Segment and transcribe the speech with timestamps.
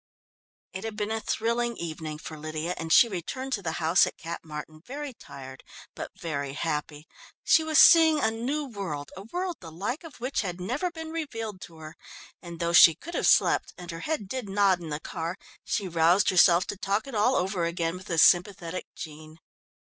[0.73, 4.17] It had been a thrilling evening for Lydia, and she returned to the house at
[4.17, 7.07] Cap Martin very tired, but very happy.
[7.43, 11.11] She was seeing a new world, a world the like of which had never been
[11.11, 11.95] revealed to her,
[12.41, 15.87] and though she could have slept, and her head did nod in the car, she
[15.87, 19.37] roused herself to talk it all over again with the sympathetic Jean.